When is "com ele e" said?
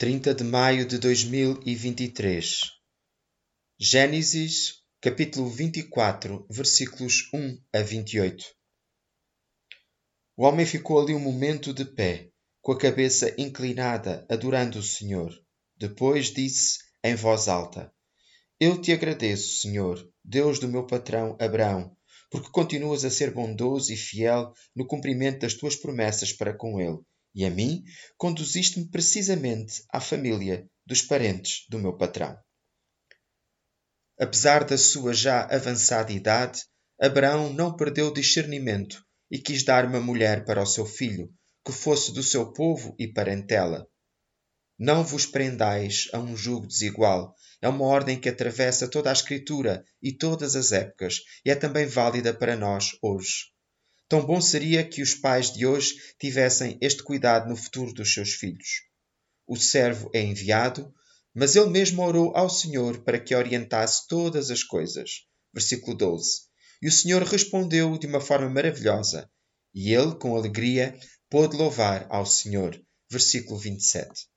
26.56-27.44